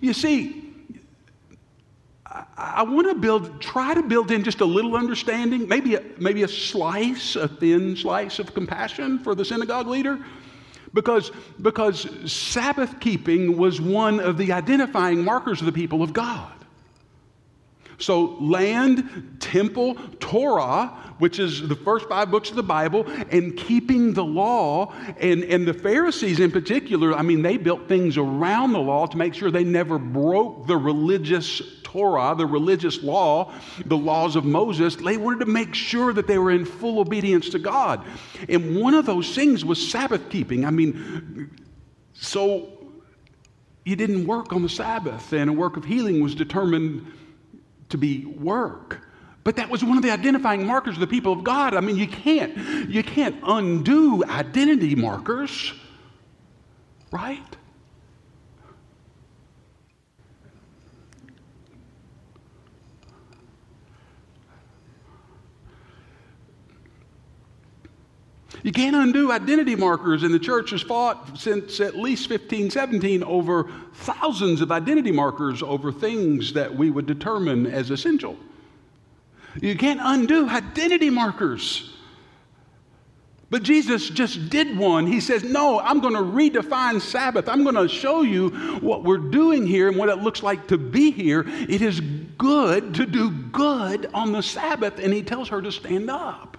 You 0.00 0.14
see, 0.14 0.72
I, 2.56 2.82
want 2.84 3.06
to 3.08 3.14
build, 3.14 3.60
try 3.60 3.92
to 3.92 4.02
build 4.02 4.30
in 4.30 4.44
just 4.44 4.62
a 4.62 4.64
little 4.64 4.96
understanding, 4.96 5.68
maybe 5.68 5.96
a, 5.96 6.02
maybe 6.16 6.42
a 6.42 6.48
slice, 6.48 7.36
a 7.36 7.48
thin 7.48 7.94
slice 7.94 8.38
of 8.38 8.54
compassion 8.54 9.18
for 9.18 9.34
the 9.34 9.44
synagogue 9.44 9.86
leader. 9.86 10.18
Because, 10.94 11.30
because 11.60 12.08
Sabbath 12.32 12.98
keeping 12.98 13.58
was 13.58 13.78
one 13.78 14.20
of 14.20 14.38
the 14.38 14.52
identifying 14.52 15.22
markers 15.22 15.60
of 15.60 15.66
the 15.66 15.72
people 15.72 16.02
of 16.02 16.14
God. 16.14 16.50
So, 17.98 18.36
land, 18.40 19.36
temple, 19.38 19.96
Torah, 20.18 20.92
which 21.18 21.38
is 21.38 21.66
the 21.66 21.76
first 21.76 22.08
five 22.08 22.30
books 22.30 22.50
of 22.50 22.56
the 22.56 22.62
Bible, 22.62 23.06
and 23.30 23.56
keeping 23.56 24.12
the 24.12 24.24
law. 24.24 24.92
And, 25.18 25.44
and 25.44 25.66
the 25.66 25.74
Pharisees, 25.74 26.40
in 26.40 26.50
particular, 26.50 27.14
I 27.14 27.22
mean, 27.22 27.42
they 27.42 27.56
built 27.56 27.88
things 27.88 28.18
around 28.18 28.72
the 28.72 28.80
law 28.80 29.06
to 29.06 29.16
make 29.16 29.34
sure 29.34 29.50
they 29.50 29.64
never 29.64 29.98
broke 29.98 30.66
the 30.66 30.76
religious 30.76 31.62
Torah, 31.82 32.34
the 32.36 32.46
religious 32.46 33.02
law, 33.02 33.52
the 33.86 33.96
laws 33.96 34.36
of 34.36 34.44
Moses. 34.44 34.96
They 34.96 35.16
wanted 35.16 35.40
to 35.40 35.46
make 35.46 35.74
sure 35.74 36.12
that 36.12 36.26
they 36.26 36.36
were 36.36 36.50
in 36.50 36.64
full 36.64 36.98
obedience 36.98 37.48
to 37.50 37.58
God. 37.58 38.04
And 38.48 38.76
one 38.76 38.92
of 38.94 39.06
those 39.06 39.34
things 39.34 39.64
was 39.64 39.90
Sabbath 39.90 40.28
keeping. 40.28 40.64
I 40.66 40.70
mean, 40.70 41.50
so 42.12 42.68
you 43.86 43.96
didn't 43.96 44.26
work 44.26 44.52
on 44.52 44.62
the 44.62 44.68
Sabbath, 44.68 45.32
and 45.32 45.48
a 45.48 45.52
work 45.52 45.76
of 45.76 45.84
healing 45.84 46.20
was 46.20 46.34
determined 46.34 47.06
to 47.88 47.96
be 47.96 48.24
work. 48.24 49.05
But 49.46 49.54
that 49.54 49.70
was 49.70 49.84
one 49.84 49.96
of 49.96 50.02
the 50.02 50.10
identifying 50.10 50.66
markers 50.66 50.94
of 50.94 51.00
the 51.00 51.06
people 51.06 51.32
of 51.32 51.44
God. 51.44 51.74
I 51.74 51.80
mean, 51.80 51.94
you 51.94 52.08
can't, 52.08 52.90
you 52.90 53.04
can't 53.04 53.36
undo 53.44 54.24
identity 54.24 54.96
markers, 54.96 55.72
right? 57.12 57.40
You 68.64 68.72
can't 68.72 68.96
undo 68.96 69.30
identity 69.30 69.76
markers, 69.76 70.24
and 70.24 70.34
the 70.34 70.40
church 70.40 70.70
has 70.70 70.82
fought 70.82 71.38
since 71.38 71.78
at 71.78 71.94
least 71.94 72.28
1517 72.28 73.22
over 73.22 73.70
thousands 73.94 74.60
of 74.60 74.72
identity 74.72 75.12
markers 75.12 75.62
over 75.62 75.92
things 75.92 76.52
that 76.54 76.74
we 76.74 76.90
would 76.90 77.06
determine 77.06 77.66
as 77.66 77.92
essential. 77.92 78.36
You 79.62 79.76
can't 79.76 80.00
undo 80.02 80.48
identity 80.48 81.10
markers. 81.10 81.92
But 83.48 83.62
Jesus 83.62 84.08
just 84.08 84.50
did 84.50 84.76
one. 84.76 85.06
He 85.06 85.20
says, 85.20 85.44
No, 85.44 85.78
I'm 85.78 86.00
going 86.00 86.14
to 86.14 86.20
redefine 86.20 87.00
Sabbath. 87.00 87.48
I'm 87.48 87.62
going 87.62 87.76
to 87.76 87.88
show 87.88 88.22
you 88.22 88.50
what 88.80 89.04
we're 89.04 89.18
doing 89.18 89.66
here 89.66 89.88
and 89.88 89.96
what 89.96 90.08
it 90.08 90.18
looks 90.18 90.42
like 90.42 90.66
to 90.68 90.78
be 90.78 91.12
here. 91.12 91.44
It 91.46 91.80
is 91.80 92.00
good 92.00 92.94
to 92.94 93.06
do 93.06 93.30
good 93.30 94.10
on 94.12 94.32
the 94.32 94.42
Sabbath. 94.42 94.98
And 94.98 95.12
he 95.12 95.22
tells 95.22 95.48
her 95.50 95.62
to 95.62 95.70
stand 95.70 96.10
up. 96.10 96.56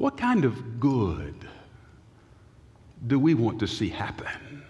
What 0.00 0.16
kind 0.16 0.46
of 0.46 0.80
good 0.80 1.46
do 3.06 3.18
we 3.18 3.34
want 3.34 3.58
to 3.60 3.66
see 3.66 3.88
happen 3.88 4.62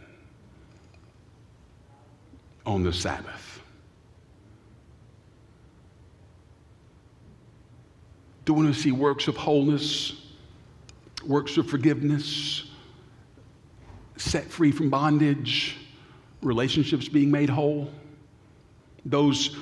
on 2.64 2.82
the 2.82 2.92
Sabbath? 2.92 3.60
Do 8.44 8.54
we 8.54 8.64
want 8.64 8.74
to 8.74 8.80
see 8.80 8.92
works 8.92 9.28
of 9.28 9.36
wholeness, 9.36 10.14
works 11.26 11.56
of 11.56 11.68
forgiveness, 11.68 12.70
set 14.16 14.44
free 14.44 14.72
from 14.72 14.90
bondage, 14.90 15.76
relationships 16.42 17.08
being 17.08 17.30
made 17.30 17.50
whole? 17.50 17.90
Those 19.04 19.56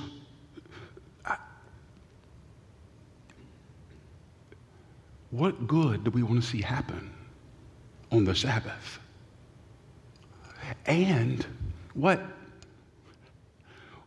What 5.30 5.66
good 5.66 6.04
do 6.04 6.10
we 6.10 6.22
want 6.22 6.42
to 6.42 6.48
see 6.48 6.62
happen 6.62 7.10
on 8.10 8.24
the 8.24 8.34
Sabbath? 8.34 8.98
And 10.86 11.46
what, 11.94 12.20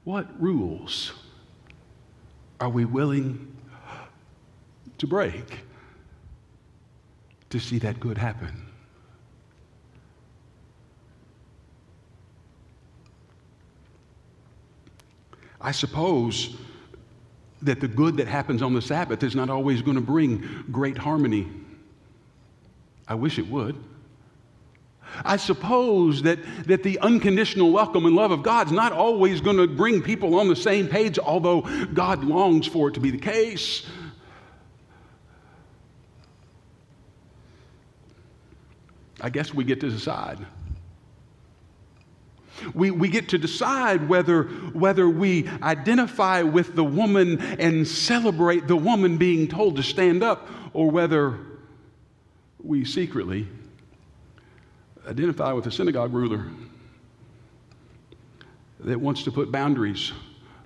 what 0.03 0.27
rules 0.41 1.13
are 2.59 2.69
we 2.69 2.85
willing 2.85 3.55
to 4.97 5.07
break 5.07 5.59
to 7.49 7.59
see 7.59 7.79
that 7.79 7.99
good 7.99 8.17
happen? 8.17 8.67
I 15.59 15.71
suppose 15.71 16.55
that 17.61 17.79
the 17.79 17.87
good 17.87 18.17
that 18.17 18.27
happens 18.27 18.61
on 18.61 18.73
the 18.73 18.81
Sabbath 18.81 19.21
is 19.21 19.35
not 19.35 19.49
always 19.49 19.81
going 19.81 19.95
to 19.95 20.01
bring 20.01 20.65
great 20.71 20.97
harmony. 20.97 21.47
I 23.07 23.13
wish 23.13 23.37
it 23.37 23.47
would. 23.47 23.75
I 25.25 25.37
suppose 25.37 26.21
that, 26.23 26.39
that 26.67 26.83
the 26.83 26.99
unconditional 26.99 27.71
welcome 27.71 28.05
and 28.05 28.15
love 28.15 28.31
of 28.31 28.43
God 28.43 28.67
is 28.67 28.73
not 28.73 28.91
always 28.91 29.41
going 29.41 29.57
to 29.57 29.67
bring 29.67 30.01
people 30.01 30.35
on 30.35 30.47
the 30.47 30.55
same 30.55 30.87
page, 30.87 31.19
although 31.19 31.61
God 31.93 32.23
longs 32.23 32.67
for 32.67 32.89
it 32.89 32.93
to 32.93 32.99
be 32.99 33.11
the 33.11 33.17
case. 33.17 33.85
I 39.19 39.29
guess 39.29 39.53
we 39.53 39.63
get 39.63 39.79
to 39.81 39.89
decide. 39.89 40.39
We, 42.73 42.91
we 42.91 43.09
get 43.09 43.29
to 43.29 43.37
decide 43.37 44.07
whether, 44.07 44.43
whether 44.43 45.09
we 45.09 45.47
identify 45.61 46.41
with 46.41 46.75
the 46.75 46.83
woman 46.83 47.39
and 47.39 47.87
celebrate 47.87 48.67
the 48.67 48.75
woman 48.75 49.17
being 49.17 49.47
told 49.47 49.77
to 49.77 49.83
stand 49.83 50.23
up, 50.23 50.47
or 50.73 50.89
whether 50.89 51.37
we 52.63 52.85
secretly 52.85 53.47
identify 55.07 55.51
with 55.53 55.65
a 55.67 55.71
synagogue 55.71 56.13
ruler 56.13 56.45
that 58.79 58.99
wants 58.99 59.23
to 59.23 59.31
put 59.31 59.51
boundaries 59.51 60.11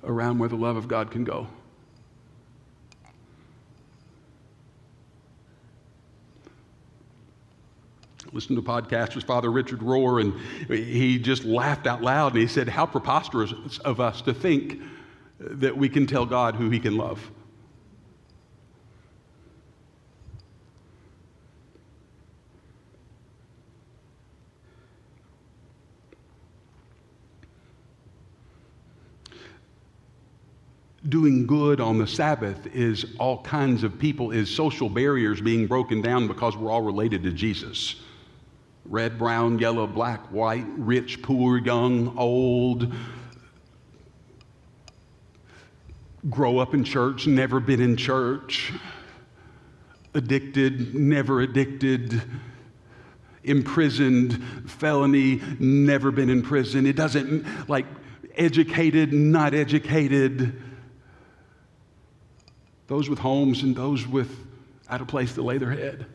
around 0.03 0.39
where 0.39 0.49
the 0.49 0.55
love 0.55 0.75
of 0.75 0.87
God 0.87 1.11
can 1.11 1.23
go. 1.23 1.47
Listen 8.31 8.55
to 8.55 8.61
podcast 8.61 9.15
with 9.15 9.23
Father 9.23 9.49
Richard 9.49 9.79
Rohr, 9.79 10.19
and 10.19 10.33
he 10.69 11.17
just 11.17 11.45
laughed 11.45 11.87
out 11.87 12.01
loud 12.01 12.33
and 12.33 12.41
he 12.41 12.47
said, 12.47 12.67
How 12.67 12.85
preposterous 12.85 13.53
of 13.79 14.01
us 14.01 14.21
to 14.23 14.33
think 14.33 14.81
that 15.39 15.77
we 15.77 15.87
can 15.87 16.05
tell 16.05 16.25
God 16.25 16.55
who 16.55 16.69
he 16.69 16.79
can 16.79 16.97
love. 16.97 17.31
Doing 31.15 31.47
good 31.47 31.79
on 31.79 31.97
the 31.97 32.05
Sabbath 32.05 32.67
is 32.75 33.05
all 33.19 33.41
kinds 33.41 33.85
of 33.85 33.97
people, 33.97 34.31
is 34.31 34.53
social 34.53 34.89
barriers 34.89 35.39
being 35.39 35.65
broken 35.65 36.01
down 36.01 36.27
because 36.27 36.57
we're 36.57 36.69
all 36.69 36.81
related 36.81 37.23
to 37.23 37.31
Jesus. 37.31 38.01
Red, 38.83 39.17
brown, 39.17 39.57
yellow, 39.57 39.87
black, 39.87 40.19
white, 40.29 40.65
rich, 40.75 41.21
poor, 41.21 41.57
young, 41.57 42.17
old. 42.17 42.93
Grow 46.29 46.57
up 46.57 46.73
in 46.73 46.83
church, 46.83 47.27
never 47.27 47.61
been 47.61 47.79
in 47.79 47.95
church. 47.95 48.73
Addicted, 50.15 50.95
never 50.95 51.39
addicted. 51.39 52.21
Imprisoned, 53.45 54.43
felony, 54.67 55.41
never 55.59 56.11
been 56.11 56.29
in 56.29 56.41
prison. 56.41 56.85
It 56.85 56.97
doesn't, 56.97 57.69
like, 57.69 57.85
educated, 58.35 59.13
not 59.13 59.53
educated 59.53 60.61
those 62.87 63.09
with 63.09 63.19
homes 63.19 63.63
and 63.63 63.75
those 63.75 64.07
with 64.07 64.45
at 64.89 65.01
a 65.01 65.05
place 65.05 65.33
to 65.33 65.41
lay 65.41 65.57
their 65.57 65.71
head. 65.71 66.05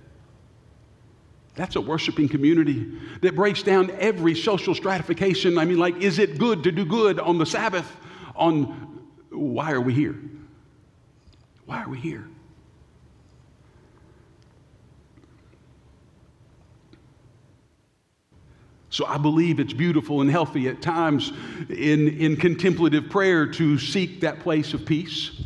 That's 1.57 1.77
a 1.77 1.81
worshiping 1.81 2.29
community 2.29 2.93
that 3.23 3.35
breaks 3.35 3.63
down 3.63 3.91
every 3.99 4.35
social 4.35 4.75
stratification. 4.75 5.59
I 5.59 5.65
mean, 5.65 5.79
like, 5.79 5.97
is 5.97 6.19
it 6.19 6.39
good 6.39 6.63
to 6.65 6.73
do 6.73 6.85
good 6.85 7.19
on 7.19 7.39
the 7.39 7.47
Sabbath? 7.47 7.91
On 8.37 8.65
why 9.31 9.73
are 9.73 9.81
we 9.81 9.93
here? 9.93 10.17
Why 11.67 11.83
are 11.83 11.89
we 11.89 11.99
here? 11.99 12.27
So 18.91 19.07
I 19.07 19.19
believe 19.19 19.61
it's 19.61 19.73
beautiful 19.73 20.21
and 20.21 20.31
healthy 20.31 20.69
at 20.69 20.83
times 20.83 21.33
in, 21.69 22.09
in 22.09 22.37
contemplative 22.37 23.09
prayer 23.09 23.47
to 23.47 23.79
seek 23.79 24.21
that 24.21 24.41
place 24.41 24.75
of 24.75 24.85
peace 24.85 25.43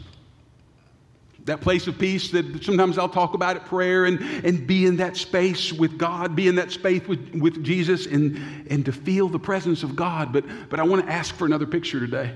that 1.44 1.60
place 1.60 1.86
of 1.86 1.98
peace 1.98 2.30
that 2.30 2.64
sometimes 2.64 2.96
I'll 2.96 3.08
talk 3.08 3.34
about 3.34 3.56
at 3.56 3.66
prayer 3.66 4.06
and, 4.06 4.18
and 4.44 4.66
be 4.66 4.86
in 4.86 4.96
that 4.96 5.16
space 5.16 5.72
with 5.72 5.98
God, 5.98 6.34
be 6.34 6.48
in 6.48 6.54
that 6.54 6.70
space 6.70 7.06
with, 7.06 7.34
with 7.34 7.62
Jesus 7.62 8.06
and, 8.06 8.38
and 8.70 8.84
to 8.86 8.92
feel 8.92 9.28
the 9.28 9.38
presence 9.38 9.82
of 9.82 9.94
God. 9.94 10.32
But, 10.32 10.44
but 10.70 10.80
I 10.80 10.84
want 10.84 11.04
to 11.04 11.12
ask 11.12 11.34
for 11.34 11.44
another 11.44 11.66
picture 11.66 12.00
today. 12.00 12.32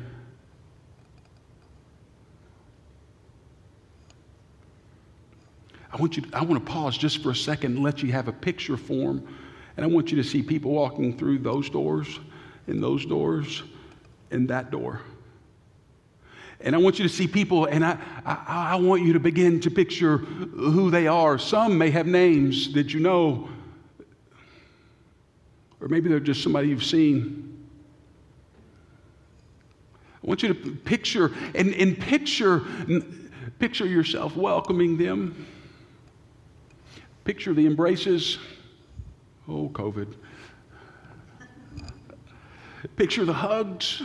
I 5.91 5.97
want, 5.97 6.17
you 6.17 6.23
to, 6.23 6.37
I 6.37 6.43
want 6.43 6.65
to 6.65 6.71
pause 6.71 6.99
just 6.99 7.23
for 7.23 7.31
a 7.31 7.37
second 7.37 7.77
and 7.77 7.83
let 7.83 8.03
you 8.03 8.13
have 8.13 8.29
a 8.29 8.33
picture 8.33 8.77
form. 8.77 9.27
And 9.77 9.85
I 9.85 9.89
want 9.89 10.11
you 10.11 10.19
to 10.19 10.25
see 10.25 10.43
people 10.43 10.73
walking 10.73 11.17
through 11.17 11.39
those 11.39 11.71
doors 11.71 12.21
and 12.67 12.83
those 12.83 13.07
doors 13.07 13.63
and 14.31 14.51
that 14.51 14.71
door. 14.71 15.01
And 16.61 16.75
I 16.75 16.79
want 16.79 16.99
you 16.99 17.05
to 17.05 17.09
see 17.09 17.29
people, 17.29 17.67
and 17.67 17.85
I, 17.85 17.99
I, 18.25 18.73
I, 18.73 18.77
want 18.77 19.03
you 19.03 19.13
to 19.13 19.21
begin 19.21 19.61
to 19.61 19.71
picture 19.71 20.19
who 20.19 20.91
they 20.91 21.07
are. 21.07 21.39
Some 21.39 21.79
may 21.79 21.91
have 21.91 22.07
names 22.07 22.73
that 22.73 22.93
you 22.93 22.99
know, 22.99 23.49
or 25.81 25.87
maybe 25.87 26.09
they're 26.09 26.19
just 26.19 26.43
somebody 26.43 26.69
you've 26.69 26.85
seen. 26.85 27.67
I 30.23 30.27
want 30.27 30.43
you 30.43 30.53
to 30.53 30.55
picture 30.55 31.33
and, 31.55 31.73
and 31.75 31.99
picture, 31.99 32.63
picture 33.61 33.87
yourself 33.87 34.35
welcoming 34.37 34.97
them. 34.97 35.47
Picture 37.23 37.55
the 37.55 37.67
embraces. 37.67 38.39
Oh, 39.47 39.69
COVID. 39.69 40.15
Picture 42.97 43.25
the 43.25 43.33
hugs. 43.33 44.03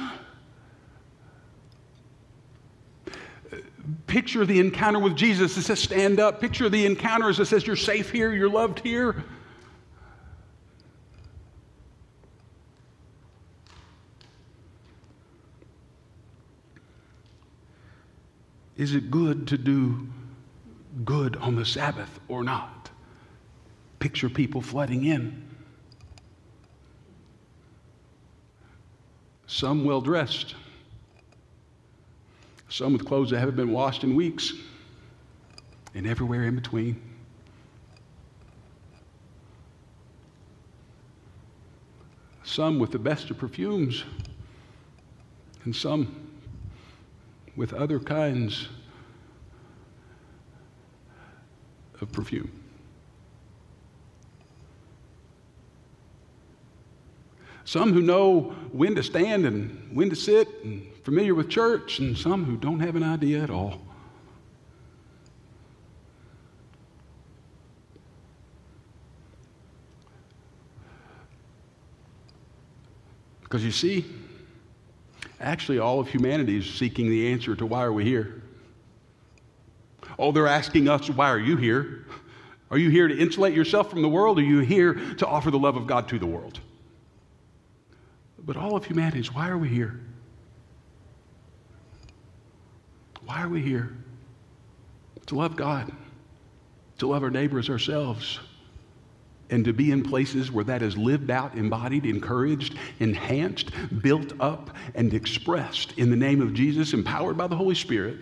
Picture 4.08 4.46
the 4.46 4.60
encounter 4.60 5.00
with 5.00 5.16
Jesus. 5.16 5.58
It 5.58 5.64
says, 5.64 5.80
stand 5.80 6.20
up. 6.20 6.40
Picture 6.40 6.70
the 6.70 6.86
encounter 6.86 7.30
as 7.30 7.40
it 7.40 7.46
says, 7.46 7.68
you're 7.68 7.76
safe 7.76 8.12
here, 8.12 8.34
you're 8.34 8.50
loved 8.50 8.80
here. 8.80 9.24
Is 18.78 18.96
it 18.96 19.12
good 19.12 19.48
to 19.48 19.58
do 19.58 20.08
good 21.06 21.36
on 21.38 21.56
the 21.56 21.66
Sabbath 21.66 22.20
or 22.28 22.44
not? 22.44 22.90
Picture 24.00 24.30
people 24.30 24.62
flooding 24.62 25.06
in. 25.06 25.44
Some 29.46 29.86
well 29.86 30.02
dressed, 30.02 30.56
some 32.74 32.92
with 32.92 33.06
clothes 33.06 33.30
that 33.30 33.38
haven't 33.38 33.56
been 33.56 33.72
washed 33.72 34.04
in 34.04 34.16
weeks, 34.16 34.52
and 35.94 36.08
everywhere 36.08 36.46
in 36.46 36.56
between. 36.56 37.00
Some 42.44 42.80
with 42.80 42.90
the 42.90 42.98
best 42.98 43.30
of 43.30 43.38
perfumes, 43.38 44.04
and 45.66 45.76
some 45.76 46.32
with 47.56 47.74
other 47.76 48.00
kinds 48.00 48.68
of 52.02 52.12
perfume. 52.12 52.52
Some 57.66 57.94
who 57.94 58.02
know 58.02 58.56
when 58.72 58.96
to 58.96 59.04
stand 59.04 59.46
and 59.46 59.96
when 59.96 60.10
to 60.10 60.16
sit 60.16 60.48
and 60.64 60.88
familiar 61.04 61.36
with 61.36 61.50
church, 61.50 62.00
and 62.00 62.18
some 62.18 62.46
who 62.46 62.56
don't 62.58 62.80
have 62.80 62.96
an 62.96 63.04
idea 63.04 63.44
at 63.44 63.50
all. 63.50 63.82
Because 73.42 73.64
you 73.64 73.72
see, 73.72 74.06
actually, 75.40 75.78
all 75.78 76.00
of 76.00 76.08
humanity 76.08 76.58
is 76.58 76.66
seeking 76.66 77.10
the 77.10 77.32
answer 77.32 77.56
to 77.56 77.66
why 77.66 77.84
are 77.84 77.94
we 77.94 78.04
here? 78.04 78.42
Oh, 80.18 80.32
they're 80.32 80.48
asking 80.48 80.88
us, 80.90 81.10
why 81.10 81.30
are 81.30 81.40
you 81.40 81.58
here? 81.58 82.06
Are 82.72 82.78
you 82.78 82.90
here 82.90 83.08
to 83.08 83.16
insulate 83.16 83.54
yourself 83.54 83.90
from 83.90 84.02
the 84.02 84.10
world? 84.10 84.40
Are 84.40 84.44
you 84.44 84.60
here 84.60 84.96
to 85.18 85.28
offer 85.28 85.52
the 85.52 85.60
love 85.60 85.76
of 85.76 85.86
God 85.86 86.08
to 86.10 86.18
the 86.18 86.26
world? 86.26 86.60
But 88.40 88.58
all 88.58 88.76
of 88.76 88.86
humanity 88.86 89.20
is, 89.20 89.32
why 89.32 89.50
are 89.50 89.58
we 89.58 89.70
here? 89.70 90.00
Why 93.26 93.42
are 93.42 93.50
we 93.50 93.62
here? 93.62 93.96
To 95.28 95.36
love 95.36 95.56
God, 95.56 95.92
to 96.98 97.08
love 97.08 97.24
our 97.24 97.30
neighbors, 97.30 97.70
ourselves, 97.70 98.40
and 99.50 99.64
to 99.66 99.74
be 99.74 99.92
in 99.92 100.04
places 100.04 100.52
where 100.52 100.64
that 100.66 100.82
is 100.82 100.98
lived 100.98 101.30
out, 101.30 101.56
embodied, 101.56 102.06
encouraged, 102.06 102.76
enhanced, 103.00 103.72
built 104.02 104.34
up, 104.40 104.76
and 104.96 105.14
expressed 105.14 105.94
in 105.98 106.10
the 106.10 106.16
name 106.16 106.42
of 106.42 106.54
Jesus, 106.54 106.94
empowered 106.94 107.38
by 107.38 107.48
the 107.48 107.56
Holy 107.56 107.76
Spirit. 107.76 108.18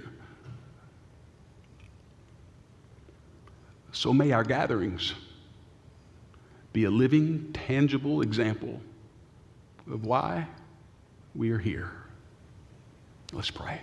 So 3.94 4.14
may 4.14 4.32
our 4.32 4.44
gatherings 4.44 5.14
be 6.74 6.86
a 6.86 6.92
living, 6.92 7.52
tangible 7.54 8.22
example 8.22 8.82
of 9.92 10.06
why 10.06 10.48
we 11.36 11.52
are 11.52 11.58
here. 11.58 11.92
Let's 13.34 13.52
pray. 13.52 13.82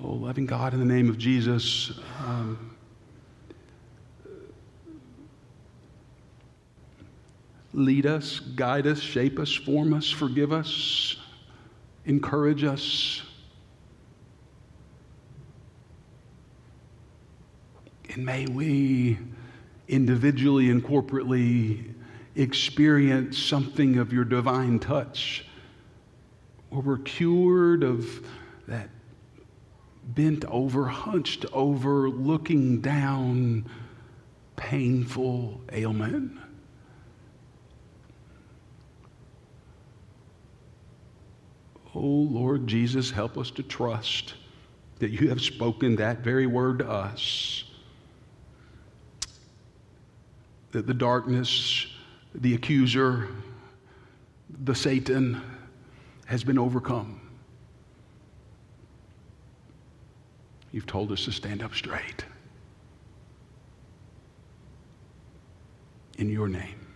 Oh, 0.00 0.12
loving 0.12 0.46
God, 0.46 0.74
in 0.74 0.78
the 0.78 0.84
name 0.84 1.08
of 1.08 1.18
Jesus, 1.18 1.98
um, 2.24 2.76
lead 7.72 8.06
us, 8.06 8.38
guide 8.38 8.86
us, 8.86 9.00
shape 9.00 9.40
us, 9.40 9.52
form 9.52 9.92
us, 9.92 10.08
forgive 10.08 10.52
us, 10.52 11.16
encourage 12.04 12.62
us. 12.62 13.22
And 18.10 18.24
may 18.24 18.46
we 18.46 19.18
individually 19.88 20.70
and 20.70 20.80
corporately 20.84 21.92
experience 22.36 23.36
something 23.36 23.98
of 23.98 24.12
your 24.12 24.24
divine 24.24 24.78
touch, 24.78 25.44
where 26.70 26.82
we're 26.82 26.98
cured 26.98 27.82
of 27.82 28.24
that 28.68 28.90
bent 30.08 30.44
over, 30.46 30.86
hunched 30.86 31.44
over, 31.52 32.08
looking 32.08 32.80
down, 32.80 33.66
painful 34.56 35.60
ailment. 35.72 36.32
Oh 41.94 42.00
Lord 42.00 42.66
Jesus, 42.66 43.10
help 43.10 43.36
us 43.36 43.50
to 43.52 43.62
trust 43.62 44.34
that 44.98 45.10
you 45.10 45.28
have 45.28 45.40
spoken 45.40 45.96
that 45.96 46.20
very 46.20 46.46
word 46.46 46.80
to 46.80 46.88
us. 46.88 47.64
That 50.72 50.86
the 50.86 50.94
darkness, 50.94 51.86
the 52.34 52.54
accuser, 52.54 53.28
the 54.64 54.74
Satan 54.74 55.40
has 56.26 56.44
been 56.44 56.58
overcome. 56.58 57.27
You've 60.78 60.86
told 60.86 61.10
us 61.10 61.24
to 61.24 61.32
stand 61.32 61.60
up 61.60 61.74
straight. 61.74 62.24
In 66.18 66.30
your 66.30 66.46
name, 66.46 66.86